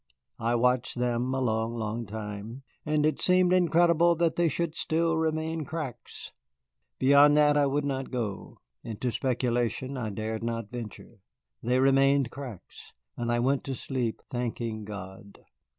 I 0.39 0.55
watched 0.55 0.97
them 0.97 1.31
a 1.35 1.39
long, 1.39 1.75
long 1.75 2.07
time, 2.07 2.63
and 2.87 3.05
it 3.05 3.21
seemed 3.21 3.53
incredible 3.53 4.15
that 4.15 4.35
they 4.35 4.47
should 4.47 4.73
still 4.75 5.15
remain 5.15 5.63
cracks. 5.63 6.31
Beyond 6.97 7.37
that 7.37 7.55
I 7.55 7.67
would 7.67 7.85
not 7.85 8.09
go, 8.09 8.57
into 8.83 9.11
speculation 9.11 9.97
I 9.97 10.09
dared 10.09 10.41
not 10.43 10.71
venture. 10.71 11.19
They 11.61 11.77
remained 11.79 12.31
cracks, 12.31 12.93
and 13.15 13.31
I 13.31 13.37
went 13.37 13.63
to 13.65 13.75
sleep 13.75 14.23
thanking 14.27 14.85
God. 14.85 15.41